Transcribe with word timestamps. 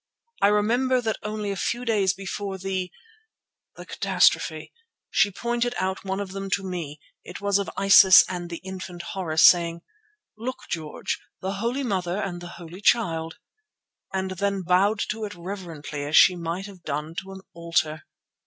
I 0.41 0.47
remember 0.47 0.99
that 0.99 1.19
only 1.21 1.51
a 1.51 1.55
few 1.55 1.85
days 1.85 2.11
before 2.15 2.57
the—the 2.57 3.85
catastrophe, 3.85 4.73
she 5.11 5.29
pointed 5.29 5.75
out 5.77 6.03
one 6.03 6.19
of 6.19 6.31
them 6.31 6.49
to 6.55 6.63
me, 6.63 6.99
it 7.23 7.39
was 7.39 7.59
of 7.59 7.69
Isis 7.77 8.23
and 8.27 8.49
the 8.49 8.57
infant 8.63 9.03
Horus, 9.13 9.43
saying, 9.43 9.81
'Look, 10.35 10.61
George, 10.71 11.21
the 11.41 11.53
holy 11.61 11.83
Mother 11.83 12.17
and 12.17 12.41
the 12.41 12.47
holy 12.57 12.81
Child,' 12.81 13.37
and 14.11 14.31
then 14.31 14.63
bowed 14.63 15.01
to 15.11 15.23
it 15.23 15.35
reverently 15.35 16.03
as 16.05 16.17
she 16.17 16.35
might 16.35 16.65
have 16.65 16.81
done 16.81 17.13
to 17.21 17.33
an 17.33 17.41
altar. 17.53 18.07